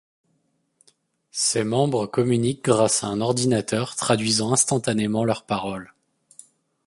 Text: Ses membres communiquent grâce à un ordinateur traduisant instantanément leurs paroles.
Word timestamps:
Ses 1.29 1.63
membres 1.63 2.07
communiquent 2.07 2.63
grâce 2.63 3.03
à 3.03 3.07
un 3.09 3.21
ordinateur 3.21 3.95
traduisant 3.95 4.51
instantanément 4.51 5.25
leurs 5.25 5.45
paroles. 5.45 5.93